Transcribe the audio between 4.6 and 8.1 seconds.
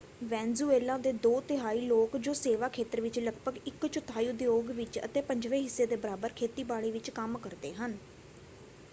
ਵਿੱਚ ਅਤੇ ਪੰਜਵੇਂ ਹਿੱਸੇ ਦੇ ਬਰਾਬਰ ਖੇਤੀਬਾੜੀ ਵਿੱਚ ਕੰਮ ਕਰਦੇ ਹਨ।